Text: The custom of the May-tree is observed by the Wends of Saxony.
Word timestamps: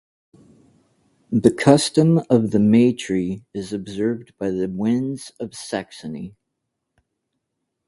The 1.31 1.51
custom 1.51 2.21
of 2.27 2.49
the 2.49 2.59
May-tree 2.59 3.45
is 3.53 3.71
observed 3.71 4.33
by 4.39 4.49
the 4.49 4.67
Wends 4.67 5.31
of 5.39 5.53
Saxony. 5.53 6.33